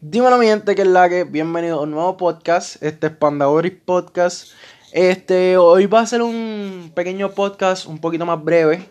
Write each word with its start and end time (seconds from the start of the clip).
Dímelo 0.00 0.38
mi 0.38 0.46
gente 0.46 0.76
que 0.76 0.82
es 0.82 0.88
la 0.88 1.08
que, 1.08 1.24
bienvenido 1.24 1.80
a 1.80 1.82
un 1.82 1.90
nuevo 1.90 2.16
podcast, 2.16 2.80
este 2.84 3.08
es 3.08 3.72
Podcast. 3.84 4.50
Este, 4.92 5.56
hoy 5.56 5.86
va 5.86 6.02
a 6.02 6.06
ser 6.06 6.22
un 6.22 6.92
pequeño 6.94 7.32
podcast 7.32 7.84
un 7.84 7.98
poquito 7.98 8.24
más 8.24 8.40
breve, 8.44 8.88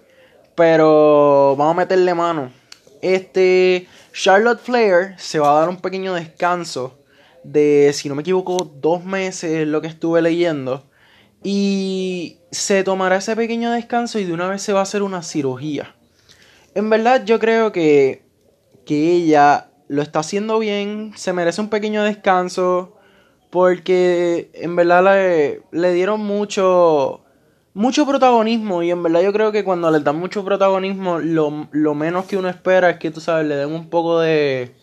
pero 0.53 1.55
vamos 1.57 1.75
a 1.75 1.77
meterle 1.77 2.13
mano. 2.13 2.51
Este, 3.01 3.87
Charlotte 4.11 4.59
Flair 4.59 5.15
se 5.17 5.39
va 5.39 5.55
a 5.55 5.59
dar 5.61 5.69
un 5.69 5.77
pequeño 5.77 6.13
descanso 6.13 6.99
de, 7.41 7.91
si 7.93 8.09
no 8.09 8.15
me 8.15 8.21
equivoco, 8.21 8.69
dos 8.75 9.05
meses, 9.05 9.65
lo 9.65 9.79
que 9.79 9.87
estuve 9.87 10.21
leyendo. 10.21 10.83
Y 11.41 12.39
se 12.51 12.83
tomará 12.83 13.15
ese 13.15 13.33
pequeño 13.37 13.71
descanso 13.71 14.19
y 14.19 14.25
de 14.25 14.33
una 14.33 14.49
vez 14.49 14.61
se 14.61 14.73
va 14.73 14.81
a 14.81 14.83
hacer 14.83 15.03
una 15.03 15.23
cirugía. 15.23 15.95
En 16.75 16.89
verdad 16.89 17.23
yo 17.23 17.39
creo 17.39 17.71
que, 17.71 18.25
que 18.85 19.13
ella 19.13 19.66
lo 19.87 20.01
está 20.01 20.19
haciendo 20.19 20.59
bien, 20.59 21.13
se 21.15 21.33
merece 21.33 21.61
un 21.61 21.69
pequeño 21.69 22.03
descanso, 22.03 22.93
porque 23.49 24.49
en 24.53 24.75
verdad 24.75 25.03
le, 25.03 25.61
le 25.71 25.93
dieron 25.93 26.21
mucho, 26.21 27.21
mucho 27.73 28.05
protagonismo 28.05 28.83
y 28.83 28.91
en 28.91 29.01
verdad 29.03 29.21
yo 29.21 29.31
creo 29.31 29.51
que 29.51 29.63
cuando 29.63 29.89
le 29.89 29.99
dan 30.01 30.17
mucho 30.17 30.43
protagonismo, 30.43 31.19
lo, 31.19 31.67
lo 31.71 31.95
menos 31.95 32.25
que 32.25 32.37
uno 32.37 32.49
espera 32.49 32.89
es 32.89 32.99
que, 32.99 33.11
tú 33.11 33.21
sabes, 33.21 33.47
le 33.47 33.55
den 33.55 33.71
un 33.71 33.89
poco 33.89 34.19
de, 34.19 34.75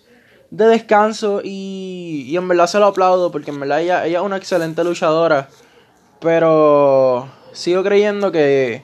de 0.50 0.66
descanso 0.66 1.40
y, 1.44 2.24
y 2.26 2.36
en 2.36 2.48
verdad 2.48 2.66
se 2.66 2.78
lo 2.78 2.86
aplaudo, 2.86 3.30
porque 3.30 3.50
en 3.50 3.60
verdad 3.60 3.82
ella, 3.82 4.06
ella 4.06 4.20
es 4.20 4.24
una 4.24 4.38
excelente 4.38 4.82
luchadora, 4.84 5.48
pero 6.20 7.28
sigo 7.52 7.82
creyendo 7.82 8.32
que 8.32 8.82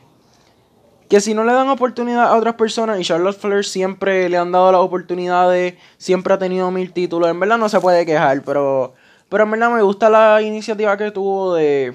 que 1.10 1.20
si 1.20 1.34
no 1.34 1.42
le 1.42 1.52
dan 1.52 1.69
oportunidad 1.69 2.28
a 2.28 2.37
otras 2.37 2.55
personas 2.55 3.00
y 3.00 3.02
Charlotte 3.02 3.37
Flair 3.37 3.64
siempre 3.64 4.28
le 4.28 4.37
han 4.37 4.52
dado 4.52 4.70
las 4.70 4.80
oportunidades, 4.80 5.74
siempre 5.98 6.32
ha 6.32 6.38
tenido 6.38 6.70
mil 6.70 6.92
títulos, 6.92 7.28
en 7.28 7.41
verdad 7.41 7.59
no 7.59 7.68
se 7.68 7.80
puede 7.80 8.06
quejar, 8.06 8.42
pero, 8.45 8.95
pero 9.28 9.42
en 9.42 9.51
verdad 9.51 9.73
me 9.73 9.82
gusta 9.82 10.09
la 10.09 10.41
iniciativa 10.41 10.96
que 10.96 11.10
tuvo 11.10 11.54
de 11.57 11.95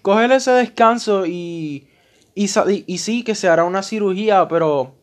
coger 0.00 0.32
ese 0.32 0.52
descanso 0.52 1.26
y, 1.26 1.86
y, 2.34 2.48
sí 2.48 3.24
que 3.24 3.34
se 3.34 3.46
hará 3.46 3.62
una 3.64 3.82
cirugía, 3.82 4.48
pero, 4.48 4.94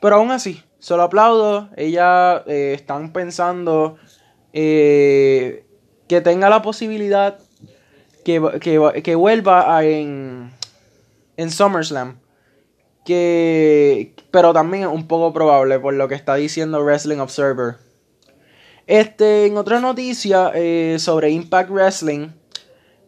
pero 0.00 0.16
aún 0.16 0.32
así, 0.32 0.60
solo 0.80 1.04
aplaudo, 1.04 1.68
ella 1.76 2.42
eh, 2.48 2.72
están 2.74 3.12
pensando 3.12 3.98
eh, 4.52 5.64
que 6.08 6.20
tenga 6.22 6.50
la 6.50 6.60
posibilidad 6.60 7.38
que, 8.24 8.42
que, 8.60 9.00
que 9.04 9.14
vuelva 9.14 9.76
a 9.76 9.84
en, 9.84 10.50
en 11.36 11.50
SummerSlam 11.52 12.19
que 13.04 14.14
pero 14.30 14.52
también 14.52 14.84
es 14.84 14.88
un 14.88 15.06
poco 15.06 15.32
probable 15.32 15.78
por 15.78 15.94
lo 15.94 16.08
que 16.08 16.14
está 16.14 16.34
diciendo 16.34 16.82
Wrestling 16.82 17.18
Observer. 17.18 17.76
Este, 18.86 19.46
en 19.46 19.56
otra 19.56 19.80
noticia 19.80 20.50
eh, 20.54 20.96
sobre 20.98 21.30
Impact 21.30 21.70
Wrestling, 21.70 22.28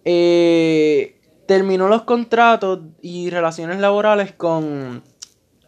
eh, 0.05 1.21
terminó 1.47 1.89
los 1.89 2.03
contratos 2.03 2.81
y 3.01 3.31
relaciones 3.31 3.81
laborales 3.81 4.33
con 4.33 5.03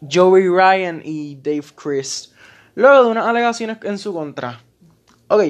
Joey 0.09 0.47
Ryan 0.47 1.01
y 1.03 1.35
Dave 1.35 1.65
Chris, 1.75 2.33
luego 2.75 3.03
de 3.03 3.11
unas 3.11 3.27
alegaciones 3.27 3.77
en 3.83 3.97
su 3.97 4.13
contra. 4.13 4.61
Ok, 5.27 5.43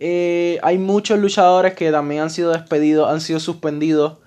eh, 0.00 0.58
hay 0.62 0.76
muchos 0.76 1.18
luchadores 1.18 1.74
que 1.74 1.90
también 1.90 2.22
han 2.22 2.30
sido 2.30 2.52
despedidos, 2.52 3.10
han 3.10 3.20
sido 3.20 3.40
suspendidos 3.40 4.18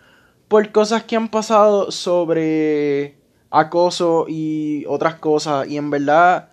por 0.48 0.72
cosas 0.72 1.04
que 1.04 1.16
han 1.16 1.30
pasado 1.30 1.92
sobre 1.92 3.19
acoso 3.52 4.26
y 4.28 4.86
otras 4.88 5.16
cosas. 5.16 5.68
Y 5.68 5.78
en 5.78 5.90
verdad, 5.90 6.50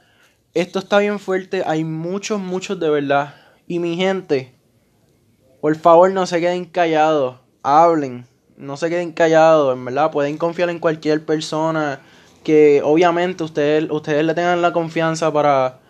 esto 0.54 0.78
está 0.78 0.98
bien 0.98 1.18
fuerte. 1.18 1.62
Hay 1.66 1.84
muchos, 1.84 2.40
muchos 2.40 2.78
de 2.80 2.90
verdad. 2.90 3.34
Y 3.66 3.78
mi 3.78 3.96
gente, 3.96 4.54
por 5.60 5.74
favor 5.76 6.10
no 6.12 6.26
se 6.26 6.40
queden 6.40 6.64
callados. 6.64 7.36
Hablen. 7.62 8.26
No 8.56 8.76
se 8.76 8.88
queden 8.88 9.12
callados. 9.12 9.76
En 9.76 9.84
verdad, 9.84 10.10
pueden 10.10 10.38
confiar 10.38 10.70
en 10.70 10.78
cualquier 10.78 11.24
persona. 11.24 12.00
Que 12.42 12.80
obviamente 12.84 13.44
ustedes, 13.44 13.90
ustedes 13.90 14.24
le 14.24 14.34
tengan 14.34 14.62
la 14.62 14.72
confianza 14.72 15.32
para, 15.32 15.80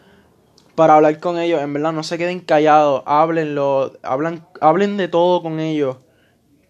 para 0.75 0.95
hablar 0.97 1.21
con 1.21 1.39
ellos. 1.39 1.61
En 1.61 1.72
verdad, 1.72 1.93
no 1.93 2.03
se 2.03 2.19
queden 2.19 2.41
callados. 2.41 3.03
Háblenlo. 3.06 3.93
Hablan, 4.03 4.47
hablen 4.61 4.97
de 4.97 5.09
todo 5.09 5.43
con 5.43 5.61
ellos. 5.61 5.99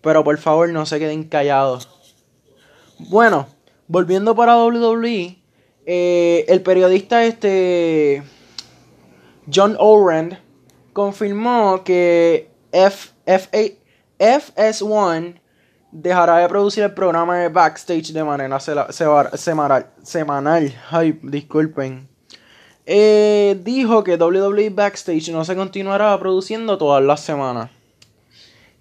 Pero 0.03 0.23
por 0.23 0.37
favor, 0.39 0.69
no 0.69 0.87
se 0.87 0.99
queden 0.99 1.25
callados. 1.25 1.89
Bueno, 2.99 3.47
volviendo 3.89 4.35
para 4.35 4.57
WWE, 4.57 5.39
eh, 5.87 6.45
el 6.49 6.63
periodista 6.63 7.25
este 7.25 8.23
John 9.53 9.77
Orand 9.79 10.39
confirmó 10.93 11.85
que 11.85 12.51
F, 12.73 13.11
FS1 14.19 15.41
dejará 15.93 16.39
de 16.39 16.49
producir 16.49 16.83
el 16.83 16.93
programa 16.93 17.39
de 17.39 17.49
backstage 17.49 18.13
de 18.13 18.25
manera 18.25 18.59
semanal. 18.61 19.91
semanal. 20.03 20.75
Ay, 20.91 21.19
disculpen. 21.23 22.09
Eh, 22.89 23.61
dijo 23.65 24.05
que 24.05 24.17
WWE 24.17 24.71
Backstage 24.71 25.31
no 25.33 25.45
se 25.45 25.57
continuará 25.57 26.17
produciendo 26.21 26.79
todas 26.79 27.03
las 27.03 27.21
semanas. 27.21 27.71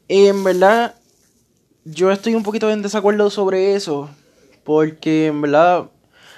En 0.08 0.44
verdad, 0.44 0.94
yo 1.86 2.12
estoy 2.12 2.36
un 2.36 2.44
poquito 2.44 2.70
en 2.70 2.84
desacuerdo 2.84 3.32
sobre 3.32 3.74
eso. 3.74 4.10
Porque 4.66 5.28
en 5.28 5.42
verdad, 5.42 5.90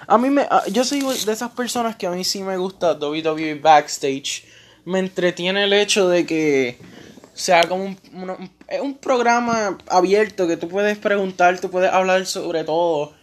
a 0.06 0.18
mí 0.18 0.30
me, 0.30 0.48
yo 0.72 0.84
soy 0.84 1.00
de 1.02 1.32
esas 1.32 1.52
personas 1.52 1.96
que 1.96 2.06
a 2.06 2.12
mí 2.12 2.24
sí 2.24 2.44
me 2.44 2.58
gusta 2.58 2.94
WWE 2.94 3.56
Backstage. 3.56 4.44
Me 4.86 5.00
entretiene 5.00 5.64
el 5.64 5.74
hecho 5.74 6.10
de 6.10 6.26
que 6.26 6.78
sea 7.34 7.64
como 7.68 7.86
un, 7.86 7.98
un, 8.82 8.98
programa 8.98 9.78
abierto 9.90 10.48
que 10.48 10.58
tú 10.58 10.68
puedes 10.68 10.98
preguntar, 10.98 11.60
tú 11.60 11.72
puedes 11.72 11.92
hablar 11.92 12.26
sobre 12.26 12.64
todo. 12.64 13.14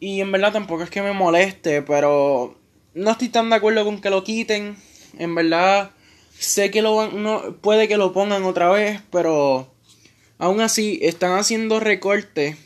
Y 0.00 0.20
en 0.20 0.32
verdad 0.32 0.52
tampoco 0.52 0.82
es 0.82 0.90
que 0.90 1.02
me 1.02 1.12
moleste, 1.12 1.82
pero 1.82 2.58
no 2.94 3.10
estoy 3.10 3.28
tan 3.28 3.50
de 3.50 3.56
acuerdo 3.56 3.84
con 3.84 4.00
que 4.00 4.10
lo 4.10 4.24
quiten. 4.24 4.76
En 5.18 5.34
verdad, 5.34 5.90
sé 6.38 6.70
que 6.70 6.80
lo 6.80 6.96
van, 6.96 7.22
no, 7.22 7.56
puede 7.60 7.88
que 7.88 7.98
lo 7.98 8.14
pongan 8.14 8.44
otra 8.44 8.70
vez, 8.70 9.02
pero 9.10 9.70
aún 10.38 10.62
así 10.62 10.98
están 11.02 11.38
haciendo 11.38 11.78
recortes 11.78 12.56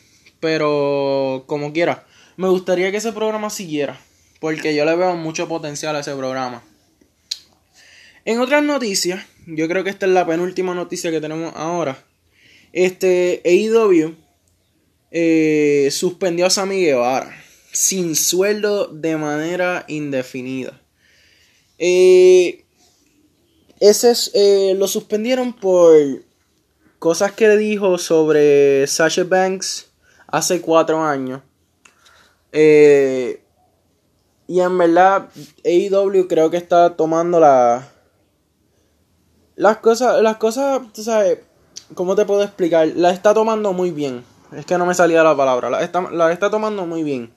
pero 0.40 1.44
como 1.46 1.72
quiera, 1.72 2.06
me 2.36 2.48
gustaría 2.48 2.90
que 2.90 2.96
ese 2.96 3.12
programa 3.12 3.50
siguiera. 3.50 4.00
Porque 4.40 4.74
yo 4.74 4.84
le 4.86 4.96
veo 4.96 5.14
mucho 5.16 5.46
potencial 5.46 5.94
a 5.94 6.00
ese 6.00 6.14
programa. 6.14 6.64
En 8.24 8.40
otras 8.40 8.62
noticias, 8.62 9.26
yo 9.46 9.68
creo 9.68 9.84
que 9.84 9.90
esta 9.90 10.06
es 10.06 10.12
la 10.12 10.26
penúltima 10.26 10.74
noticia 10.74 11.10
que 11.10 11.20
tenemos 11.20 11.52
ahora. 11.54 12.02
Este 12.72 13.42
AEW 13.44 14.14
eh, 15.10 15.88
suspendió 15.90 16.46
a 16.46 16.50
Sammy 16.50 16.80
Guevara 16.82 17.34
sin 17.72 18.16
sueldo 18.16 18.86
de 18.86 19.16
manera 19.16 19.84
indefinida. 19.88 20.80
Eh, 21.78 22.64
ese 23.80 24.12
eh, 24.34 24.74
lo 24.76 24.86
suspendieron 24.88 25.52
por 25.52 25.94
cosas 26.98 27.32
que 27.32 27.48
dijo 27.56 27.98
sobre 27.98 28.86
Sasha 28.86 29.24
Banks 29.24 29.89
hace 30.30 30.60
cuatro 30.60 31.02
años. 31.02 31.42
Eh, 32.52 33.42
y 34.46 34.60
en 34.60 34.76
verdad, 34.78 35.28
AEW 35.64 36.26
creo 36.26 36.50
que 36.50 36.56
está 36.56 36.96
tomando 36.96 37.38
la. 37.38 37.88
Las 39.56 39.76
cosas, 39.76 40.22
las 40.22 40.38
cosas, 40.38 40.80
sabes, 40.94 41.38
¿cómo 41.94 42.16
te 42.16 42.24
puedo 42.24 42.42
explicar? 42.42 42.88
La 42.96 43.10
está 43.10 43.34
tomando 43.34 43.72
muy 43.72 43.90
bien. 43.90 44.24
Es 44.56 44.66
que 44.66 44.78
no 44.78 44.86
me 44.86 44.94
salía 44.94 45.22
la 45.22 45.36
palabra. 45.36 45.70
La 45.70 45.82
está, 45.82 46.00
la 46.10 46.32
está 46.32 46.50
tomando 46.50 46.86
muy 46.86 47.02
bien. 47.02 47.32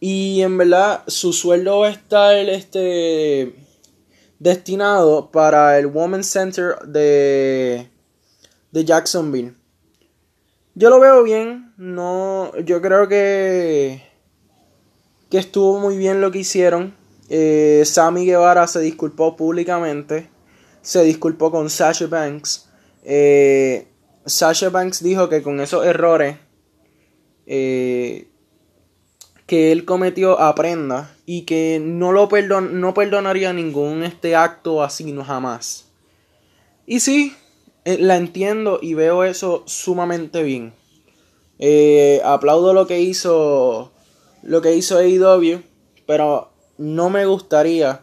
Y 0.00 0.42
en 0.42 0.56
verdad, 0.56 1.02
su 1.08 1.32
sueldo 1.32 1.80
va 1.80 1.88
a 1.88 1.90
estar 1.90 2.36
este, 2.36 3.54
destinado 4.38 5.30
para 5.30 5.78
el 5.78 5.86
Women's 5.86 6.28
Center 6.28 6.78
de, 6.86 7.90
de 8.70 8.84
Jacksonville. 8.84 9.57
Yo 10.78 10.90
lo 10.90 11.00
veo 11.00 11.24
bien, 11.24 11.72
no, 11.76 12.56
yo 12.58 12.80
creo 12.80 13.08
que, 13.08 14.00
que 15.28 15.38
estuvo 15.38 15.80
muy 15.80 15.96
bien 15.96 16.20
lo 16.20 16.30
que 16.30 16.38
hicieron. 16.38 16.94
Eh, 17.28 17.82
Sammy 17.84 18.24
Guevara 18.24 18.64
se 18.68 18.78
disculpó 18.78 19.34
públicamente, 19.34 20.30
se 20.80 21.02
disculpó 21.02 21.50
con 21.50 21.68
Sasha 21.68 22.06
Banks. 22.06 22.70
Eh, 23.02 23.88
Sasha 24.24 24.68
Banks 24.68 25.02
dijo 25.02 25.28
que 25.28 25.42
con 25.42 25.58
esos 25.58 25.84
errores 25.84 26.36
eh, 27.46 28.28
que 29.46 29.72
él 29.72 29.84
cometió 29.84 30.38
aprenda 30.38 31.12
y 31.26 31.42
que 31.42 31.80
no 31.82 32.12
lo 32.12 32.28
perdon 32.28 32.80
no 32.80 32.94
perdonaría 32.94 33.52
ningún 33.52 34.04
este 34.04 34.36
acto 34.36 34.84
así 34.84 35.10
no 35.10 35.24
jamás. 35.24 35.86
Y 36.86 37.00
sí, 37.00 37.34
eh, 37.88 37.96
la 37.98 38.18
entiendo 38.18 38.80
y 38.82 38.92
veo 38.92 39.24
eso 39.24 39.62
sumamente 39.64 40.42
bien. 40.42 40.74
Eh, 41.58 42.20
aplaudo 42.22 42.74
lo 42.74 42.86
que 42.86 43.00
hizo 43.00 43.92
lo 44.42 44.60
que 44.60 44.76
hizo 44.76 44.98
AEW, 44.98 45.62
pero 46.06 46.50
no 46.76 47.08
me 47.08 47.24
gustaría 47.24 48.02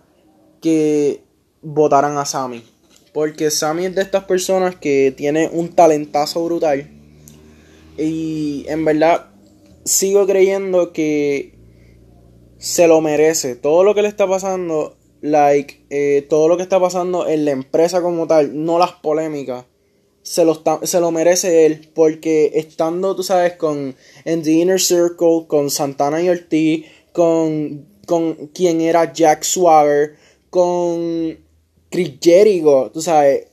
que 0.60 1.22
votaran 1.62 2.18
a 2.18 2.26
Sammy. 2.26 2.64
Porque 3.14 3.52
Sammy 3.52 3.86
es 3.86 3.94
de 3.94 4.02
estas 4.02 4.24
personas 4.24 4.76
que 4.76 5.14
tiene 5.16 5.52
un 5.54 5.70
talentazo 5.70 6.44
brutal. 6.44 6.90
Y 7.96 8.66
en 8.68 8.86
verdad 8.86 9.28
sigo 9.84 10.26
creyendo 10.26 10.94
que 10.94 11.54
se 12.58 12.88
lo 12.88 13.02
merece. 13.02 13.56
Todo 13.56 13.84
lo 13.84 13.94
que 13.94 14.02
le 14.02 14.08
está 14.08 14.28
pasando, 14.28 14.98
like, 15.22 15.86
eh, 15.92 16.26
todo 16.28 16.48
lo 16.48 16.58
que 16.58 16.64
está 16.64 16.80
pasando 16.80 17.28
en 17.28 17.46
la 17.46 17.52
empresa 17.52 18.02
como 18.02 18.26
tal, 18.26 18.66
no 18.66 18.80
las 18.80 18.94
polémicas, 18.94 19.66
se 20.26 20.44
lo, 20.44 20.60
se 20.82 21.00
lo 21.00 21.12
merece 21.12 21.68
él. 21.68 21.90
Porque 21.94 22.52
estando, 22.56 23.16
tú 23.16 23.24
sabes, 23.24 23.54
con 23.54 23.96
en 24.26 24.42
The 24.42 24.52
Inner 24.52 24.82
Circle, 24.82 25.46
con 25.48 25.70
Santana 25.70 26.22
y 26.22 26.30
Ortiz, 26.30 26.86
con, 27.14 27.86
con 28.06 28.48
quien 28.48 28.82
era 28.82 29.14
Jack 29.14 29.44
Swagger, 29.44 30.16
con 30.50 31.38
Chris 31.90 32.14
Jericho, 32.20 32.90
tú 32.92 33.02
sabes, 33.02 33.48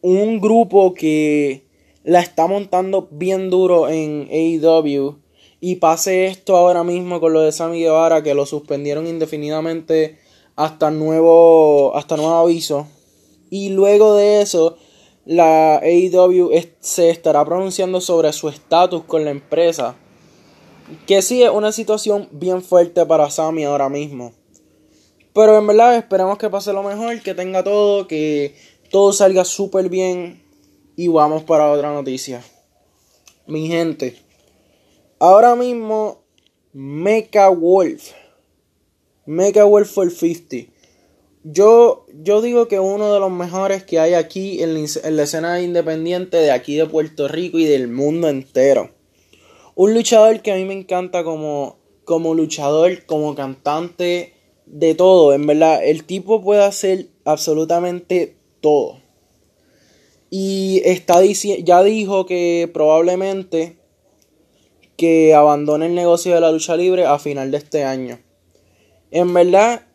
un 0.00 0.40
grupo 0.40 0.94
que 0.94 1.64
la 2.04 2.20
está 2.20 2.46
montando 2.46 3.08
bien 3.10 3.50
duro 3.50 3.88
en 3.88 4.28
AEW 4.30 5.16
y 5.60 5.76
pase 5.76 6.26
esto 6.26 6.56
ahora 6.56 6.84
mismo 6.84 7.20
con 7.20 7.32
lo 7.32 7.40
de 7.40 7.50
Sammy 7.50 7.80
Guevara 7.80 8.22
que 8.22 8.34
lo 8.34 8.44
suspendieron 8.44 9.06
indefinidamente 9.06 10.18
hasta 10.56 10.90
nuevo 10.90 11.96
hasta 11.96 12.18
nuevo 12.18 12.34
aviso 12.34 12.86
y 13.48 13.70
luego 13.70 14.14
de 14.14 14.42
eso 14.42 14.76
la 15.24 15.78
AEW 15.78 16.50
se 16.80 17.10
estará 17.10 17.44
pronunciando 17.44 18.00
sobre 18.00 18.32
su 18.32 18.48
estatus 18.48 19.04
con 19.04 19.24
la 19.24 19.30
empresa 19.30 19.96
que 21.06 21.22
sí 21.22 21.42
es 21.42 21.50
una 21.50 21.72
situación 21.72 22.28
bien 22.30 22.62
fuerte 22.62 23.06
para 23.06 23.30
Sammy 23.30 23.64
ahora 23.64 23.88
mismo 23.88 24.32
pero 25.32 25.58
en 25.58 25.66
verdad 25.66 25.96
esperemos 25.96 26.38
que 26.38 26.50
pase 26.50 26.72
lo 26.72 26.82
mejor 26.82 27.22
que 27.22 27.34
tenga 27.34 27.64
todo 27.64 28.06
que 28.06 28.54
todo 28.90 29.12
salga 29.12 29.44
súper 29.44 29.88
bien 29.88 30.42
y 30.96 31.08
vamos 31.08 31.42
para 31.44 31.70
otra 31.70 31.92
noticia 31.92 32.42
mi 33.46 33.68
gente 33.68 34.24
Ahora 35.26 35.56
mismo, 35.56 36.22
Mecha 36.74 37.48
Wolf. 37.48 38.12
Mecha 39.24 39.64
Wolf 39.64 39.90
for 39.90 40.10
50. 40.10 40.70
Yo, 41.46 42.06
yo 42.22 42.40
digo 42.40 42.68
que 42.68 42.80
uno 42.80 43.12
de 43.12 43.20
los 43.20 43.30
mejores 43.30 43.84
que 43.84 43.98
hay 43.98 44.14
aquí 44.14 44.62
en 44.62 44.72
la, 44.72 45.22
escena 45.22 45.60
independiente 45.60 46.38
de 46.38 46.50
aquí 46.50 46.74
de 46.74 46.86
Puerto 46.86 47.28
Rico 47.28 47.58
y 47.58 47.66
del 47.66 47.88
mundo 47.88 48.28
entero. 48.28 48.90
Un 49.74 49.92
luchador 49.92 50.40
que 50.40 50.52
a 50.52 50.56
mí 50.56 50.64
me 50.64 50.72
encanta 50.72 51.22
como, 51.22 51.76
como 52.04 52.34
luchador, 52.34 53.04
como 53.04 53.34
cantante, 53.34 54.32
de 54.64 54.94
todo. 54.94 55.34
En 55.34 55.46
verdad, 55.46 55.84
el 55.84 56.04
tipo 56.04 56.40
puede 56.40 56.64
hacer 56.64 57.08
absolutamente 57.26 58.36
todo. 58.62 59.02
Y 60.30 60.80
está 60.86 61.22
ya 61.22 61.82
dijo 61.82 62.24
que 62.24 62.70
probablemente 62.72 63.76
que 64.96 65.34
abandone 65.34 65.86
el 65.86 65.94
negocio 65.94 66.34
de 66.34 66.40
la 66.40 66.50
lucha 66.50 66.74
libre 66.76 67.04
a 67.04 67.18
final 67.18 67.50
de 67.50 67.58
este 67.58 67.84
año. 67.84 68.18
En 69.10 69.34
verdad, 69.34 69.86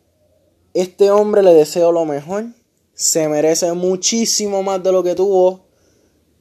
este 0.74 1.10
hombre 1.10 1.42
le 1.42 1.54
deseo 1.54 1.92
lo 1.92 2.04
mejor. 2.04 2.46
Se 2.94 3.28
merece 3.28 3.72
muchísimo 3.72 4.62
más 4.62 4.82
de 4.82 4.92
lo 4.92 5.02
que 5.02 5.14
tuvo. 5.14 5.60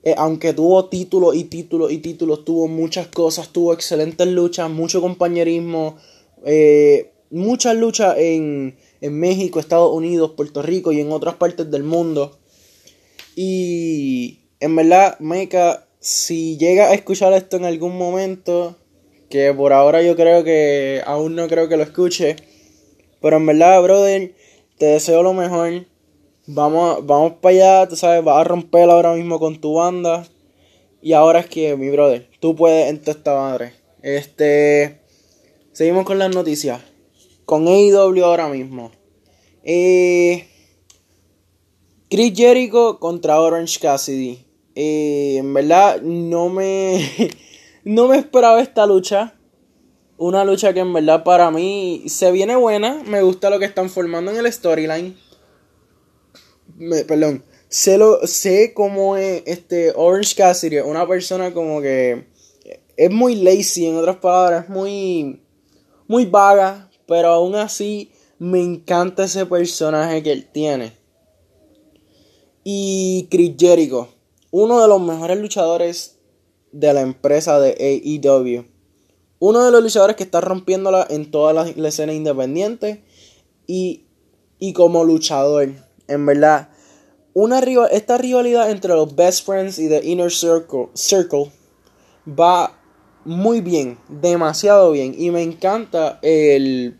Eh, 0.03 0.15
aunque 0.17 0.53
tuvo 0.53 0.85
títulos 0.85 1.35
y 1.35 1.45
títulos 1.45 1.91
y 1.91 1.97
títulos, 1.97 2.45
tuvo 2.45 2.67
muchas 2.67 3.07
cosas, 3.07 3.49
tuvo 3.49 3.73
excelentes 3.73 4.27
luchas, 4.27 4.69
mucho 4.69 5.01
compañerismo, 5.01 5.97
eh, 6.45 7.11
muchas 7.29 7.75
luchas 7.75 8.15
en, 8.17 8.77
en 9.01 9.19
México, 9.19 9.59
Estados 9.59 9.93
Unidos, 9.93 10.31
Puerto 10.37 10.61
Rico 10.61 10.93
y 10.93 11.01
en 11.01 11.11
otras 11.11 11.35
partes 11.35 11.69
del 11.69 11.83
mundo. 11.83 12.39
Y 13.35 14.39
en 14.59 14.75
verdad, 14.75 15.19
Mecha 15.19 15.85
si 15.99 16.57
llega 16.57 16.89
a 16.89 16.93
escuchar 16.93 17.33
esto 17.33 17.57
en 17.57 17.65
algún 17.65 17.97
momento, 17.97 18.77
que 19.29 19.53
por 19.53 19.73
ahora 19.73 20.01
yo 20.01 20.15
creo 20.15 20.43
que 20.43 21.01
aún 21.05 21.35
no 21.35 21.47
creo 21.47 21.67
que 21.67 21.77
lo 21.77 21.83
escuche, 21.83 22.35
pero 23.21 23.37
en 23.37 23.45
verdad, 23.45 23.81
brother, 23.81 24.33
te 24.77 24.85
deseo 24.85 25.23
lo 25.23 25.33
mejor. 25.33 25.85
Vamos, 26.47 27.05
vamos 27.05 27.33
para 27.41 27.55
allá, 27.55 27.87
tú 27.89 27.95
sabes, 27.95 28.23
vas 28.23 28.37
a 28.37 28.43
romper 28.43 28.89
ahora 28.89 29.13
mismo 29.13 29.39
con 29.39 29.59
tu 29.59 29.75
banda. 29.75 30.25
Y 31.01 31.13
ahora 31.13 31.39
es 31.39 31.47
que, 31.47 31.75
mi 31.75 31.89
brother, 31.89 32.29
tú 32.39 32.55
puedes 32.55 32.89
en 32.89 33.01
esta 33.05 33.35
madre. 33.35 33.73
Este. 34.01 34.99
Seguimos 35.71 36.05
con 36.05 36.19
las 36.19 36.33
noticias. 36.33 36.81
Con 37.45 37.67
AEW 37.67 38.23
ahora 38.23 38.47
mismo. 38.49 38.91
Eh, 39.63 40.47
Chris 42.09 42.33
Jericho 42.35 42.99
contra 42.99 43.39
Orange 43.39 43.79
Cassidy. 43.79 44.45
Eh, 44.75 45.37
en 45.37 45.53
verdad, 45.53 46.01
no 46.01 46.49
me. 46.49 47.01
no 47.83 48.07
me 48.07 48.17
esperaba 48.17 48.61
esta 48.61 48.85
lucha. 48.85 49.38
Una 50.19 50.45
lucha 50.45 50.73
que 50.73 50.81
en 50.81 50.93
verdad 50.93 51.23
para 51.23 51.49
mí 51.49 52.03
se 52.07 52.31
viene 52.31 52.55
buena. 52.55 53.01
Me 53.07 53.23
gusta 53.23 53.49
lo 53.49 53.57
que 53.57 53.65
están 53.65 53.89
formando 53.89 54.29
en 54.29 54.37
el 54.37 54.53
storyline. 54.53 55.17
perdón. 57.07 57.43
Sé, 57.69 57.97
lo, 57.97 58.27
sé 58.27 58.73
cómo 58.75 59.17
es 59.17 59.41
este 59.47 59.93
Orange 59.95 60.35
Cassidy. 60.35 60.79
Una 60.81 61.07
persona 61.07 61.51
como 61.51 61.81
que. 61.81 62.27
Es 62.95 63.09
muy 63.09 63.35
lazy, 63.35 63.87
en 63.87 63.95
otras 63.95 64.17
palabras. 64.17 64.69
Muy. 64.69 65.41
Muy 66.07 66.25
vaga. 66.25 66.91
Pero 67.07 67.29
aún 67.29 67.55
así. 67.55 68.11
Me 68.37 68.61
encanta 68.61 69.23
ese 69.23 69.47
personaje 69.47 70.21
que 70.21 70.31
él 70.31 70.47
tiene. 70.51 70.93
Y 72.63 73.27
Chris 73.31 73.55
Jericho 73.57 74.09
uno 74.51 74.81
de 74.81 74.87
los 74.87 75.01
mejores 75.01 75.39
luchadores 75.39 76.17
de 76.71 76.93
la 76.93 77.01
empresa 77.01 77.59
de 77.59 77.71
AEW. 77.79 78.65
Uno 79.39 79.63
de 79.63 79.71
los 79.71 79.81
luchadores 79.81 80.17
que 80.17 80.23
está 80.23 80.41
rompiéndola 80.41 81.07
en 81.09 81.31
toda 81.31 81.53
la, 81.53 81.87
escena 81.87 82.13
independiente. 82.13 83.03
Y, 83.67 84.05
y 84.59 84.73
como 84.73 85.03
luchador, 85.05 85.69
en 86.07 86.25
verdad. 86.25 86.69
Una, 87.33 87.59
esta 87.91 88.17
rivalidad 88.17 88.69
entre 88.69 88.93
los 88.93 89.15
Best 89.15 89.45
Friends 89.45 89.79
y 89.79 89.87
The 89.87 90.05
Inner 90.05 90.31
Circle, 90.31 90.89
Circle 90.93 91.51
va 92.27 92.77
muy 93.23 93.61
bien, 93.61 93.97
demasiado 94.09 94.91
bien. 94.91 95.15
Y 95.17 95.31
me 95.31 95.41
encanta 95.41 96.19
el, 96.21 96.99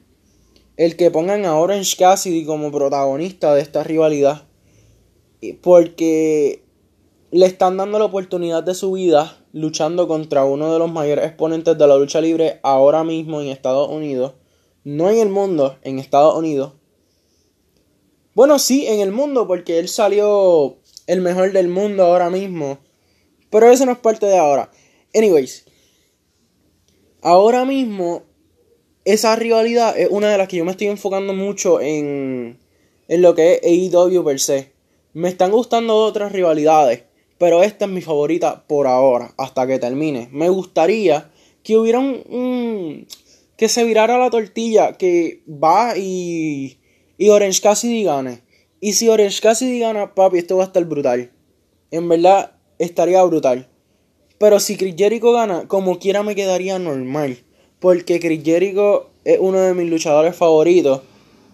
el 0.78 0.96
que 0.96 1.12
pongan 1.12 1.46
a 1.46 1.58
Orange 1.58 1.98
Cassidy 1.98 2.46
como 2.46 2.72
protagonista 2.72 3.54
de 3.54 3.62
esta 3.62 3.84
rivalidad. 3.84 4.44
Porque 5.62 6.64
le 7.32 7.46
están 7.46 7.78
dando 7.78 8.00
la 8.00 8.06
oportunidad 8.06 8.64
de 8.64 8.76
su 8.76 8.94
vida 8.94 9.39
luchando 9.52 10.08
contra 10.08 10.46
uno 10.46 10.72
de 10.72 10.80
los 10.80 10.92
mayores 10.92 11.26
exponentes 11.26 11.78
de 11.78 11.88
la 11.88 11.98
lucha 11.98 12.22
libre 12.22 12.60
ahora 12.64 13.04
mismo 13.04 13.42
en 13.42 13.48
Estados 13.48 13.90
Unidos. 13.90 14.34
No 14.84 15.10
en 15.10 15.20
el 15.20 15.30
mundo, 15.30 15.78
en 15.82 16.00
Estados 16.00 16.36
Unidos. 16.36 16.74
Bueno, 18.34 18.60
sí, 18.60 18.88
en 18.88 19.00
el 19.00 19.12
mundo, 19.12 19.48
porque 19.48 19.80
él 19.80 19.90
salió 19.90 20.78
el 21.08 21.22
mejor 21.22 21.52
del 21.52 21.68
mundo 21.68 22.04
ahora 22.04 22.30
mismo. 22.30 22.80
Pero 23.50 23.70
eso 23.70 23.86
no 23.86 23.92
es 23.92 23.98
parte 23.98 24.28
de 24.28 24.38
ahora. 24.38 24.72
Anyways, 25.14 25.66
ahora 27.22 27.66
mismo 27.66 28.24
esa 29.06 29.36
rivalidad 29.36 29.98
es 29.98 30.10
una 30.12 30.30
de 30.32 30.38
las 30.38 30.48
que 30.48 30.58
yo 30.58 30.66
me 30.66 30.72
estoy 30.72 30.88
enfocando 30.88 31.34
mucho 31.34 31.82
en, 31.82 32.60
en 33.08 33.22
lo 33.22 33.34
que 33.34 33.56
es 33.56 33.94
AEW 33.94 34.24
per 34.24 34.40
se. 34.40 34.72
Me 35.14 35.30
están 35.30 35.52
gustando 35.52 35.96
otras 35.98 36.32
rivalidades 36.32 37.09
pero 37.40 37.64
esta 37.64 37.86
es 37.86 37.92
mi 37.92 38.02
favorita 38.02 38.64
por 38.68 38.86
ahora, 38.86 39.34
hasta 39.38 39.66
que 39.66 39.80
termine. 39.80 40.28
Me 40.32 40.50
gustaría 40.50 41.32
que 41.64 41.78
hubiera 41.78 41.98
un, 41.98 43.08
que 43.58 43.70
se 43.70 43.84
virara 43.86 44.18
la 44.18 44.30
tortilla, 44.30 44.94
que 44.94 45.42
va 45.48 45.98
y, 45.98 46.78
y 47.18 47.30
Orange 47.30 47.62
Cassidy 47.62 48.04
gane. 48.04 48.42
Y 48.82 48.94
si 48.94 49.08
Orange 49.08 49.42
Cassidy 49.42 49.80
gana, 49.80 50.14
papi, 50.14 50.38
esto 50.38 50.58
va 50.58 50.64
a 50.64 50.68
estar 50.68 50.84
brutal. 50.86 51.32
En 51.92 52.08
verdad, 52.10 52.52
estaría 52.78 53.24
brutal. 53.24 53.70
Pero 54.38 54.60
si 54.60 54.78
Chris 54.78 54.96
Jericho 54.98 55.32
gana, 55.32 55.68
como 55.68 55.98
quiera 55.98 56.24
me 56.24 56.36
quedaría 56.36 56.78
normal. 56.78 57.38
Porque 57.80 58.20
Chris 58.20 58.44
Jericho 58.44 59.10
es 59.24 59.38
uno 59.40 59.60
de 59.60 59.74
mis 59.74 59.90
luchadores 59.90 60.36
favoritos 60.36 61.02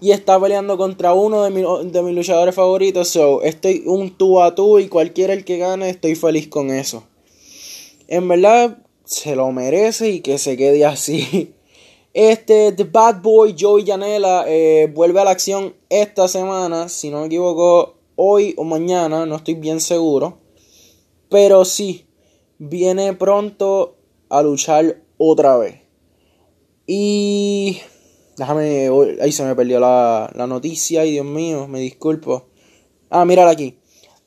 y 0.01 0.11
está 0.11 0.39
peleando 0.39 0.77
contra 0.77 1.13
uno 1.13 1.43
de, 1.43 1.49
de 1.89 2.01
mis 2.01 2.15
luchadores 2.15 2.55
favoritos. 2.55 3.07
So, 3.09 3.41
estoy 3.41 3.83
un 3.85 4.11
tú 4.17 4.41
a 4.41 4.55
tú 4.55 4.79
y 4.79 4.87
cualquiera 4.87 5.33
el 5.33 5.45
que 5.45 5.57
gane, 5.57 5.89
estoy 5.89 6.15
feliz 6.15 6.47
con 6.47 6.69
eso. 6.71 7.03
En 8.07 8.27
verdad, 8.27 8.77
se 9.05 9.35
lo 9.35 9.51
merece 9.51 10.09
y 10.09 10.19
que 10.19 10.37
se 10.37 10.57
quede 10.57 10.85
así. 10.85 11.53
Este, 12.17 12.71
The 12.71 12.85
Bad 12.85 13.21
Boy 13.21 13.57
Joey 13.59 13.85
Janela 13.85 14.45
eh, 14.47 14.89
vuelve 14.95 15.19
a 15.19 15.25
la 15.25 15.31
acción 15.31 15.75
esta 15.89 16.29
semana, 16.29 16.87
si 16.87 17.09
no 17.09 17.19
me 17.19 17.25
equivoco, 17.25 17.95
hoy 18.15 18.53
o 18.55 18.63
mañana, 18.63 19.25
no 19.25 19.35
estoy 19.35 19.55
bien 19.55 19.81
seguro. 19.81 20.37
Pero 21.29 21.65
sí, 21.65 22.05
viene 22.57 23.11
pronto 23.11 23.97
a 24.29 24.41
luchar 24.43 25.01
otra 25.17 25.57
vez. 25.57 25.81
Y 26.87 27.79
Déjame. 28.37 28.89
Ahí 29.21 29.31
se 29.31 29.43
me 29.43 29.55
perdió 29.55 29.79
la, 29.79 30.31
la 30.35 30.47
noticia. 30.47 31.05
Y 31.05 31.11
Dios 31.11 31.25
mío, 31.25 31.67
me 31.67 31.79
disculpo. 31.79 32.45
Ah, 33.09 33.25
mírala 33.25 33.51
aquí. 33.51 33.77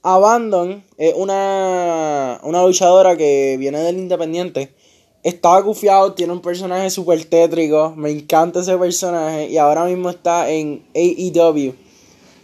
Abandon 0.02 0.84
es 0.96 1.14
una, 1.14 2.40
una 2.42 2.62
luchadora 2.62 3.16
que 3.16 3.56
viene 3.58 3.80
del 3.80 3.98
Independiente. 3.98 4.74
Estaba 5.22 5.60
gufiado, 5.60 6.14
tiene 6.14 6.32
un 6.32 6.40
personaje 6.40 6.88
súper 6.90 7.24
tétrico. 7.24 7.92
Me 7.96 8.10
encanta 8.10 8.60
ese 8.60 8.78
personaje. 8.78 9.48
Y 9.48 9.58
ahora 9.58 9.84
mismo 9.84 10.08
está 10.10 10.48
en 10.50 10.86
AEW. 10.94 11.74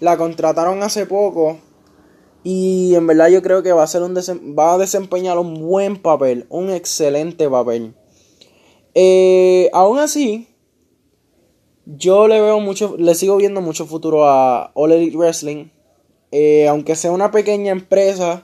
La 0.01 0.17
contrataron 0.17 0.83
hace 0.83 1.07
poco. 1.07 1.59
Y 2.43 2.95
en 2.95 3.07
verdad 3.07 3.29
yo 3.29 3.43
creo 3.43 3.63
que 3.63 3.73
va 3.73 3.85
a, 3.85 3.87
ser 3.87 4.03
un 4.03 4.15
va 4.15 4.75
a 4.75 4.79
desempeñar 4.79 5.39
un 5.39 5.55
buen 5.67 5.97
papel. 5.97 6.47
Un 6.51 6.71
excelente 6.71 7.49
papel. 7.49 7.95
Eh, 8.95 9.71
aún 9.73 9.99
así, 9.99 10.49
yo 11.87 12.29
le 12.29 12.41
veo 12.41 12.61
mucho, 12.61 12.97
le 12.99 13.15
sigo 13.15 13.37
viendo 13.37 13.61
mucho 13.61 13.87
futuro 13.87 14.27
a 14.27 14.71
All 14.75 14.93
Elite 14.93 15.17
Wrestling. 15.17 15.67
Eh, 16.33 16.67
aunque 16.69 16.97
sea 16.97 17.13
una 17.13 17.31
pequeña 17.31 17.71
empresa, 17.71 18.43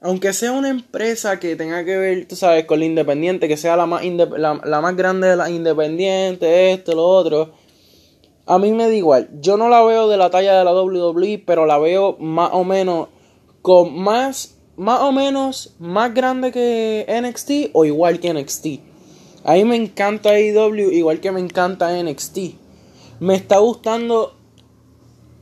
aunque 0.00 0.32
sea 0.32 0.52
una 0.52 0.70
empresa 0.70 1.38
que 1.38 1.56
tenga 1.56 1.84
que 1.84 1.96
ver, 1.96 2.26
tú 2.26 2.36
sabes, 2.36 2.64
con 2.64 2.78
la 2.78 2.86
independiente, 2.86 3.48
que 3.48 3.56
sea 3.56 3.76
la 3.76 3.86
más, 3.86 4.02
la, 4.04 4.80
más 4.80 4.96
grande 4.96 5.28
de 5.28 5.36
las 5.36 5.50
independientes, 5.50 6.78
esto, 6.78 6.94
lo 6.94 7.06
otro. 7.06 7.52
A 8.46 8.58
mí 8.58 8.72
me 8.72 8.88
da 8.88 8.94
igual. 8.94 9.28
Yo 9.40 9.56
no 9.56 9.68
la 9.68 9.82
veo 9.82 10.08
de 10.08 10.16
la 10.16 10.30
talla 10.30 10.58
de 10.58 10.64
la 10.64 10.72
WWE, 10.72 11.42
pero 11.44 11.66
la 11.66 11.78
veo 11.78 12.16
más 12.18 12.50
o 12.52 12.64
menos 12.64 13.08
con 13.60 13.98
más, 13.98 14.56
más 14.76 15.00
o 15.02 15.12
menos 15.12 15.74
más 15.78 16.14
grande 16.14 16.50
que 16.50 17.06
NXT 17.22 17.70
o 17.74 17.84
igual 17.84 18.20
que 18.20 18.32
NXT. 18.32 18.89
A 19.42 19.54
mí 19.54 19.64
me 19.64 19.76
encanta 19.76 20.30
AEW 20.30 20.92
igual 20.92 21.20
que 21.20 21.32
me 21.32 21.40
encanta 21.40 21.90
NXT. 22.02 22.38
Me 23.20 23.34
está 23.34 23.58
gustando 23.58 24.34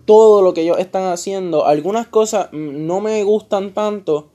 todo 0.05 0.41
lo 0.41 0.55
que 0.55 0.63
ellos 0.63 0.79
están 0.79 1.05
haciendo. 1.13 1.67
Algunas 1.67 2.07
cosas 2.07 2.49
no 2.53 3.01
me 3.01 3.23
gustan 3.25 3.75
tanto, 3.75 4.31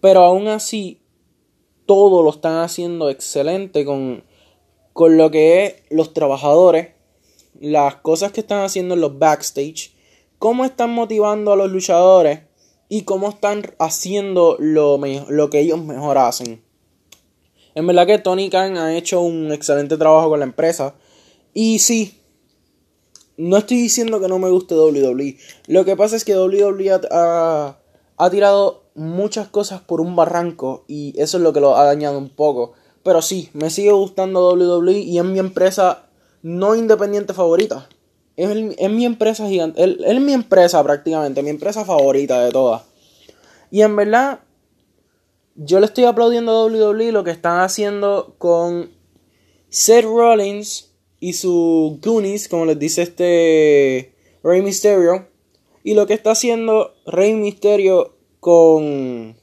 pero 0.00 0.24
aún 0.24 0.48
así 0.48 1.02
todo 1.86 2.22
lo 2.22 2.30
están 2.30 2.56
haciendo 2.56 3.10
excelente 3.10 3.84
con, 3.84 4.24
con 4.92 5.16
lo 5.18 5.30
que 5.30 5.64
es 5.64 5.74
los 5.90 6.14
trabajadores, 6.14 6.88
las 7.60 7.96
cosas 7.96 8.32
que 8.32 8.40
están 8.40 8.64
haciendo 8.64 8.94
en 8.94 9.02
los 9.02 9.18
backstage, 9.18 9.94
cómo 10.38 10.64
están 10.64 10.90
motivando 10.90 11.52
a 11.52 11.56
los 11.56 11.70
luchadores 11.70 12.40
y 12.88 13.02
cómo 13.02 13.28
están 13.28 13.62
haciendo 13.78 14.56
lo, 14.58 14.98
lo 15.28 15.50
que 15.50 15.60
ellos 15.60 15.80
mejor 15.82 16.16
hacen. 16.16 16.63
En 17.74 17.86
verdad 17.86 18.06
que 18.06 18.18
Tony 18.18 18.50
Khan 18.50 18.76
ha 18.76 18.96
hecho 18.96 19.20
un 19.20 19.52
excelente 19.52 19.96
trabajo 19.96 20.28
con 20.28 20.40
la 20.40 20.46
empresa. 20.46 20.94
Y 21.52 21.80
sí, 21.80 22.20
no 23.36 23.56
estoy 23.56 23.78
diciendo 23.78 24.20
que 24.20 24.28
no 24.28 24.38
me 24.38 24.50
guste 24.50 24.74
WWE. 24.74 25.36
Lo 25.66 25.84
que 25.84 25.96
pasa 25.96 26.16
es 26.16 26.24
que 26.24 26.36
WWE 26.36 26.92
ha, 27.10 27.76
ha, 28.16 28.30
tirado 28.30 28.84
muchas 28.94 29.48
cosas 29.48 29.80
por 29.80 30.00
un 30.00 30.14
barranco 30.14 30.84
y 30.86 31.14
eso 31.20 31.38
es 31.38 31.42
lo 31.42 31.52
que 31.52 31.60
lo 31.60 31.76
ha 31.76 31.84
dañado 31.84 32.18
un 32.18 32.28
poco. 32.28 32.72
Pero 33.02 33.22
sí, 33.22 33.50
me 33.52 33.70
sigue 33.70 33.92
gustando 33.92 34.52
WWE 34.52 34.98
y 34.98 35.18
es 35.18 35.24
mi 35.24 35.38
empresa 35.38 36.06
no 36.42 36.76
independiente 36.76 37.34
favorita. 37.34 37.88
Es, 38.36 38.90
mi 38.90 39.04
empresa 39.04 39.48
gigante. 39.48 39.82
Es, 39.82 39.96
es 40.04 40.20
mi 40.20 40.32
empresa 40.32 40.82
prácticamente, 40.82 41.42
mi 41.42 41.50
empresa 41.50 41.84
favorita 41.84 42.40
de 42.40 42.52
todas. 42.52 42.82
Y 43.70 43.82
en 43.82 43.96
verdad, 43.96 44.40
yo 45.54 45.80
le 45.80 45.86
estoy 45.86 46.04
aplaudiendo 46.04 46.52
a 46.52 46.66
WWE 46.66 47.12
lo 47.12 47.24
que 47.24 47.30
están 47.30 47.60
haciendo 47.60 48.34
con 48.38 48.90
Seth 49.68 50.04
Rollins 50.04 50.92
y 51.20 51.34
su 51.34 51.98
Goonies, 52.02 52.48
como 52.48 52.66
les 52.66 52.78
dice 52.78 53.02
este 53.02 54.14
Rey 54.42 54.62
Mysterio, 54.62 55.28
y 55.82 55.94
lo 55.94 56.06
que 56.06 56.14
está 56.14 56.32
haciendo 56.32 56.94
Rey 57.06 57.34
Mysterio 57.34 58.16
con 58.40 59.36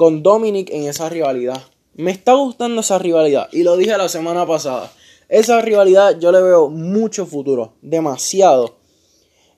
con 0.00 0.22
Dominic 0.22 0.70
en 0.70 0.88
esa 0.88 1.10
rivalidad. 1.10 1.62
Me 1.92 2.10
está 2.10 2.32
gustando 2.32 2.80
esa 2.80 2.98
rivalidad 2.98 3.50
y 3.52 3.64
lo 3.64 3.76
dije 3.76 3.98
la 3.98 4.08
semana 4.08 4.46
pasada. 4.46 4.90
Esa 5.28 5.60
rivalidad 5.60 6.18
yo 6.18 6.32
le 6.32 6.40
veo 6.40 6.70
mucho 6.70 7.26
futuro, 7.26 7.74
demasiado. 7.82 8.78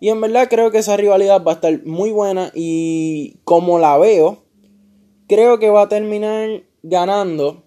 Y 0.00 0.09
en 0.09 0.21
verdad 0.21 0.49
creo 0.50 0.73
que 0.73 0.78
esa 0.78 0.97
rivalidad 0.97 1.45
va 1.45 1.52
a 1.52 1.54
estar 1.54 1.87
muy 1.87 2.11
buena 2.11 2.50
y 2.57 3.37
como 3.45 3.78
la 3.78 3.97
veo, 3.99 4.41
creo 5.32 5.58
que 5.58 5.70
va 5.70 5.82
a 5.82 5.88
terminar 5.88 6.62
ganando 6.82 7.62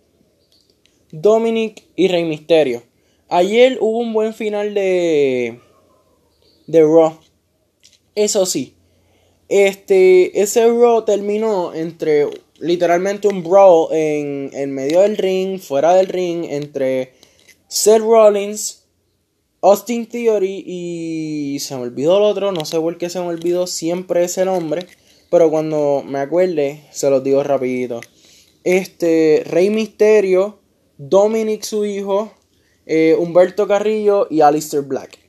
Dominic 1.12 1.84
y 1.96 2.10
Rey 2.10 2.24
Misterio. 2.24 2.84
Ayer 3.28 3.80
hubo 3.82 3.98
un 3.98 4.14
buen 4.14 4.36
final 4.36 4.76
de 4.76 5.60
de 6.68 6.82
Raw. 6.84 7.18
Eso 8.14 8.46
sí, 8.46 8.76
este 9.50 10.40
ese 10.40 10.68
Raw 10.68 11.06
terminó 11.06 11.74
entre 11.74 12.28
literalmente 12.60 13.28
un 13.28 13.44
brawl 13.44 13.92
en, 13.92 14.52
en 14.54 14.72
medio 14.72 15.02
del 15.02 15.18
ring, 15.18 15.60
fuera 15.60 15.96
del 15.96 16.06
ring 16.06 16.46
entre 16.48 17.14
Seth 17.68 18.02
Rollins, 18.02 18.84
Austin 19.62 20.06
Theory 20.06 20.64
y 20.68 21.58
se 21.62 21.76
me 21.76 21.82
olvidó 21.82 22.18
el 22.18 22.26
otro, 22.26 22.52
no 22.52 22.64
sé 22.64 22.80
por 22.80 23.00
qué 23.00 23.10
se 23.10 23.20
me 23.22 23.26
olvidó 23.26 23.66
siempre 23.66 24.24
ese 24.24 24.46
nombre. 24.46 24.86
Pero 25.36 25.50
cuando 25.50 26.02
me 26.08 26.20
acuerde, 26.20 26.86
se 26.92 27.10
los 27.10 27.22
digo 27.22 27.44
rapidito. 27.44 28.00
Este, 28.64 29.44
Rey 29.46 29.70
Misterio, 29.70 30.60
Dominic 30.98 31.64
su 31.64 31.84
hijo, 31.84 32.32
eh, 32.86 33.18
Humberto 33.20 33.68
Carrillo 33.68 34.28
y 34.30 34.40
Alistair 34.40 34.84
Black. 34.84 35.20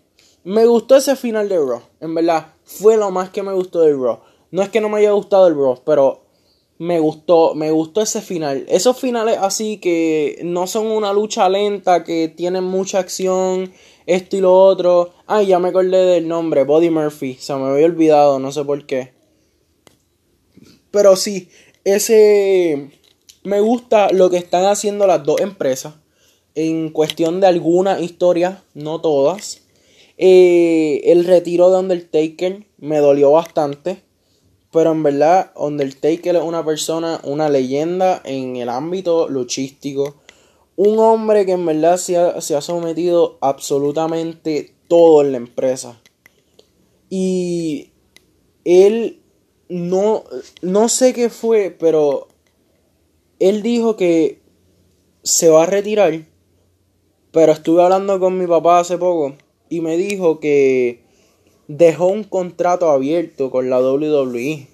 Me 0.44 0.64
gustó 0.64 0.94
ese 0.94 1.16
final 1.16 1.48
de 1.48 1.56
Raw, 1.56 1.82
en 1.98 2.14
verdad. 2.14 2.52
Fue 2.62 2.96
lo 2.96 3.10
más 3.10 3.30
que 3.30 3.42
me 3.42 3.52
gustó 3.52 3.80
del 3.80 4.00
Raw. 4.00 4.20
No 4.52 4.62
es 4.62 4.68
que 4.68 4.80
no 4.80 4.88
me 4.88 4.98
haya 4.98 5.10
gustado 5.10 5.48
el 5.48 5.56
Raw, 5.56 5.82
pero 5.84 6.22
me 6.78 7.00
gustó, 7.00 7.56
me 7.56 7.72
gustó 7.72 8.00
ese 8.00 8.22
final. 8.22 8.64
Esos 8.68 8.96
finales 9.00 9.38
así 9.40 9.78
que 9.78 10.38
no 10.44 10.68
son 10.68 10.86
una 10.86 11.12
lucha 11.12 11.48
lenta, 11.48 12.04
que 12.04 12.28
tienen 12.28 12.62
mucha 12.62 13.00
acción, 13.00 13.72
esto 14.06 14.36
y 14.36 14.40
lo 14.40 14.54
otro. 14.54 15.10
Ay, 15.26 15.48
ya 15.48 15.58
me 15.58 15.70
acordé 15.70 16.06
del 16.06 16.28
nombre, 16.28 16.62
Body 16.62 16.90
Murphy. 16.90 17.34
Se 17.34 17.56
me 17.56 17.64
había 17.64 17.86
olvidado, 17.86 18.38
no 18.38 18.52
sé 18.52 18.62
por 18.62 18.86
qué. 18.86 19.15
Pero 20.96 21.14
sí, 21.14 21.50
ese... 21.84 22.88
Me 23.44 23.60
gusta 23.60 24.08
lo 24.12 24.30
que 24.30 24.38
están 24.38 24.64
haciendo 24.64 25.06
las 25.06 25.24
dos 25.24 25.42
empresas. 25.42 25.96
En 26.54 26.88
cuestión 26.88 27.38
de 27.38 27.48
algunas 27.48 28.00
historias, 28.00 28.62
no 28.72 29.02
todas. 29.02 29.60
Eh, 30.16 31.02
el 31.04 31.26
retiro 31.26 31.70
de 31.70 31.80
Undertaker 31.80 32.66
me 32.78 32.96
dolió 33.00 33.32
bastante. 33.32 34.04
Pero 34.72 34.92
en 34.92 35.02
verdad, 35.02 35.52
Undertaker 35.54 36.36
es 36.36 36.42
una 36.42 36.64
persona, 36.64 37.20
una 37.24 37.50
leyenda 37.50 38.22
en 38.24 38.56
el 38.56 38.70
ámbito 38.70 39.28
luchístico. 39.28 40.16
Un 40.76 40.98
hombre 40.98 41.44
que 41.44 41.52
en 41.52 41.66
verdad 41.66 41.98
se 41.98 42.16
ha, 42.16 42.40
se 42.40 42.56
ha 42.56 42.62
sometido 42.62 43.36
absolutamente 43.42 44.72
todo 44.88 45.20
en 45.20 45.32
la 45.32 45.36
empresa. 45.36 46.00
Y 47.10 47.90
él 48.64 49.20
no, 49.68 50.24
no 50.62 50.88
sé 50.88 51.12
qué 51.12 51.28
fue, 51.28 51.74
pero 51.78 52.28
él 53.38 53.62
dijo 53.62 53.96
que 53.96 54.40
se 55.22 55.48
va 55.48 55.64
a 55.64 55.66
retirar. 55.66 56.24
Pero 57.32 57.52
estuve 57.52 57.82
hablando 57.82 58.18
con 58.18 58.38
mi 58.38 58.46
papá 58.46 58.80
hace 58.80 58.96
poco 58.96 59.34
y 59.68 59.80
me 59.80 59.96
dijo 59.96 60.40
que 60.40 61.02
dejó 61.68 62.06
un 62.06 62.24
contrato 62.24 62.90
abierto 62.90 63.50
con 63.50 63.68
la 63.68 63.80
WWE. 63.80 64.68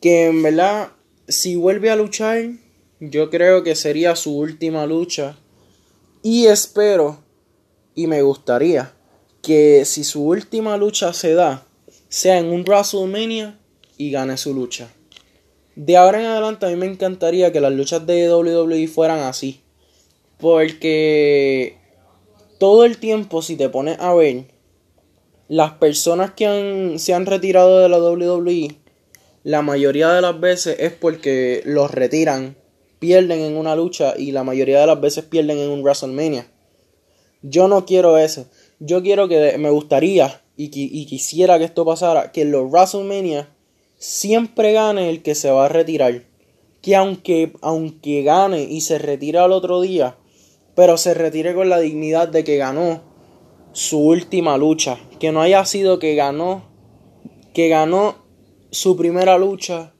Que 0.00 0.26
en 0.26 0.42
verdad, 0.42 0.92
si 1.28 1.56
vuelve 1.56 1.90
a 1.90 1.96
luchar, 1.96 2.50
yo 3.00 3.30
creo 3.30 3.62
que 3.62 3.76
sería 3.76 4.16
su 4.16 4.36
última 4.36 4.86
lucha. 4.86 5.38
Y 6.22 6.46
espero 6.46 7.18
y 7.94 8.06
me 8.06 8.22
gustaría 8.22 8.92
que 9.42 9.84
si 9.84 10.04
su 10.04 10.26
última 10.26 10.76
lucha 10.76 11.12
se 11.12 11.34
da, 11.34 11.66
sea 12.08 12.38
en 12.38 12.46
un 12.46 12.62
WrestleMania 12.62 13.59
y 14.00 14.10
gane 14.10 14.38
su 14.38 14.54
lucha. 14.54 14.88
De 15.76 15.98
ahora 15.98 16.20
en 16.20 16.26
adelante 16.26 16.64
a 16.64 16.70
mí 16.70 16.76
me 16.76 16.86
encantaría 16.86 17.52
que 17.52 17.60
las 17.60 17.72
luchas 17.72 18.06
de 18.06 18.32
WWE 18.32 18.88
fueran 18.88 19.18
así. 19.20 19.60
Porque 20.38 21.76
todo 22.58 22.86
el 22.86 22.96
tiempo, 22.96 23.42
si 23.42 23.56
te 23.56 23.68
pones 23.68 23.98
a 24.00 24.14
ver, 24.14 24.44
las 25.48 25.72
personas 25.72 26.30
que 26.30 26.46
han, 26.46 26.98
se 26.98 27.12
han 27.12 27.26
retirado 27.26 27.80
de 27.80 27.90
la 27.90 27.98
WWE, 27.98 28.74
la 29.44 29.60
mayoría 29.60 30.08
de 30.08 30.22
las 30.22 30.40
veces 30.40 30.76
es 30.80 30.92
porque 30.92 31.60
los 31.66 31.90
retiran, 31.90 32.56
pierden 33.00 33.40
en 33.40 33.58
una 33.58 33.76
lucha 33.76 34.14
y 34.16 34.32
la 34.32 34.44
mayoría 34.44 34.80
de 34.80 34.86
las 34.86 35.00
veces 35.00 35.24
pierden 35.24 35.58
en 35.58 35.68
un 35.68 35.82
WrestleMania. 35.82 36.46
Yo 37.42 37.68
no 37.68 37.84
quiero 37.84 38.16
eso. 38.16 38.46
Yo 38.78 39.02
quiero 39.02 39.28
que, 39.28 39.58
me 39.58 39.68
gustaría 39.68 40.40
y, 40.56 40.70
y 40.72 41.04
quisiera 41.04 41.58
que 41.58 41.64
esto 41.64 41.84
pasara, 41.84 42.32
que 42.32 42.46
los 42.46 42.70
WrestleMania 42.70 43.50
siempre 44.00 44.72
gane 44.72 45.10
el 45.10 45.22
que 45.22 45.36
se 45.36 45.52
va 45.52 45.66
a 45.66 45.68
retirar. 45.68 46.24
Que 46.82 46.96
aunque, 46.96 47.52
aunque 47.60 48.22
gane 48.22 48.62
y 48.62 48.80
se 48.80 48.98
retire 48.98 49.38
al 49.38 49.52
otro 49.52 49.80
día, 49.80 50.16
pero 50.74 50.96
se 50.96 51.14
retire 51.14 51.54
con 51.54 51.68
la 51.68 51.78
dignidad 51.78 52.26
de 52.26 52.42
que 52.42 52.56
ganó 52.56 53.02
su 53.72 54.00
última 54.00 54.56
lucha. 54.56 54.98
Que 55.20 55.30
no 55.30 55.42
haya 55.42 55.64
sido 55.66 55.98
que 55.98 56.16
ganó 56.16 56.68
que 57.52 57.68
ganó 57.68 58.16
su 58.70 58.96
primera 58.96 59.36
lucha 59.36 59.92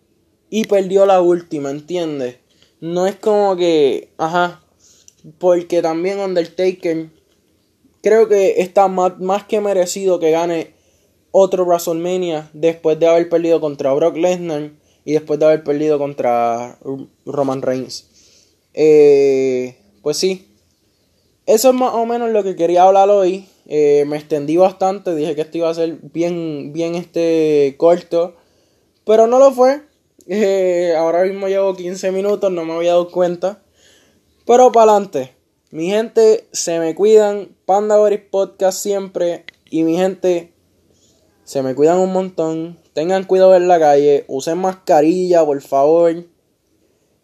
y 0.48 0.64
perdió 0.64 1.04
la 1.04 1.20
última, 1.20 1.70
¿entiendes? 1.70 2.36
No 2.80 3.06
es 3.06 3.16
como 3.16 3.56
que, 3.56 4.12
ajá, 4.18 4.62
porque 5.38 5.82
también 5.82 6.20
Undertaker 6.20 7.10
creo 8.02 8.28
que 8.28 8.60
está 8.60 8.88
más, 8.88 9.18
más 9.18 9.44
que 9.44 9.60
merecido 9.60 10.18
que 10.18 10.30
gane 10.30 10.74
otro 11.32 11.64
WrestleMania 11.64 12.50
después 12.52 12.98
de 12.98 13.06
haber 13.06 13.28
perdido 13.28 13.60
contra 13.60 13.92
Brock 13.92 14.16
Lesnar 14.16 14.70
y 15.04 15.12
después 15.12 15.38
de 15.38 15.46
haber 15.46 15.64
perdido 15.64 15.98
contra 15.98 16.78
Roman 17.24 17.62
Reigns. 17.62 18.06
Eh, 18.74 19.76
pues 20.02 20.16
sí, 20.16 20.50
eso 21.46 21.70
es 21.70 21.74
más 21.74 21.94
o 21.94 22.06
menos 22.06 22.30
lo 22.30 22.44
que 22.44 22.56
quería 22.56 22.84
hablar 22.84 23.10
hoy. 23.10 23.48
Eh, 23.66 24.04
me 24.06 24.16
extendí 24.16 24.56
bastante, 24.56 25.14
dije 25.14 25.34
que 25.34 25.42
esto 25.42 25.58
iba 25.58 25.70
a 25.70 25.74
ser 25.74 25.98
bien, 26.02 26.72
bien 26.72 26.94
este 26.94 27.74
corto, 27.76 28.36
pero 29.04 29.26
no 29.26 29.38
lo 29.38 29.52
fue. 29.52 29.82
Eh, 30.26 30.94
ahora 30.96 31.24
mismo 31.24 31.48
llevo 31.48 31.74
15 31.74 32.12
minutos, 32.12 32.52
no 32.52 32.64
me 32.64 32.74
había 32.74 32.90
dado 32.90 33.10
cuenta. 33.10 33.62
Pero 34.46 34.70
para 34.72 34.92
adelante. 34.92 35.34
Mi 35.70 35.86
gente, 35.90 36.48
se 36.52 36.78
me 36.78 36.94
cuidan. 36.94 37.56
Panda 37.64 37.96
Podcast 38.30 38.82
siempre. 38.82 39.44
Y 39.70 39.84
mi 39.84 39.96
gente, 39.96 40.49
se 41.50 41.64
me 41.64 41.74
cuidan 41.74 41.98
un 41.98 42.12
montón. 42.12 42.78
Tengan 42.92 43.24
cuidado 43.24 43.56
en 43.56 43.66
la 43.66 43.80
calle. 43.80 44.24
Usen 44.28 44.56
mascarilla, 44.56 45.44
por 45.44 45.60
favor. 45.60 46.14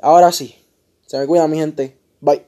Ahora 0.02 0.33
sí. 0.33 0.56
Se 1.06 1.16
me 1.16 1.28
cuidan, 1.28 1.49
mi 1.49 1.59
gente. 1.59 1.97
Bye. 2.21 2.45